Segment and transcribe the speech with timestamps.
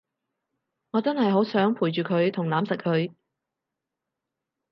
[0.89, 3.13] 我真係好想陪住佢同攬實佢